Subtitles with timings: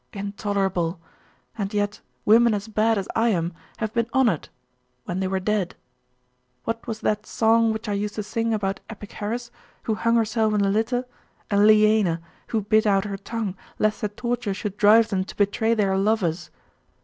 [0.13, 0.99] Intolerable!....
[1.55, 4.49] And yet women as bad as I am have been honoured
[5.05, 5.75] when they were dead.
[6.63, 9.51] What was that song which I used to sing about Epicharis,
[9.83, 11.05] who hung herself in the litter,
[11.51, 15.75] and Leaina, who bit out her tongue, lest the torture should drive them to betray
[15.75, 16.49] their lovers?